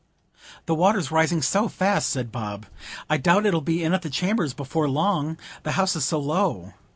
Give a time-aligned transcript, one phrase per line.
[0.65, 2.65] "The water's rising so fast," said Bob,
[3.07, 6.73] "I doubt it'll be in at the chambers before long,—th' house is so low.